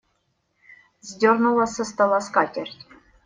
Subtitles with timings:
[1.01, 2.87] Сдернула со стола скатерть.